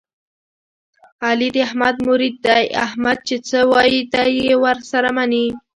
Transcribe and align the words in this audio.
علي 1.25 1.47
د 1.55 1.57
احمد 1.67 1.95
مرید 2.07 2.35
دی، 2.45 2.63
احمد 2.85 3.17
چې 3.27 3.35
څه 3.47 3.59
وایي 3.71 4.01
دی 4.13 4.29
یې 4.45 4.53
ور 4.63 4.77
سره 4.91 5.09
مني. 5.17 5.45